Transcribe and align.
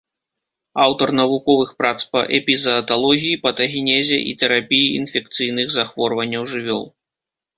Аўтар 0.83 1.09
навуковых 1.19 1.69
прац 1.81 1.97
па 2.13 2.21
эпізааталогіі, 2.37 3.41
патагенезе 3.45 4.17
і 4.31 4.33
тэрапіі 4.41 4.87
інфекцыйных 5.01 5.67
захворванняў 5.77 6.43
жывёл. 6.55 6.83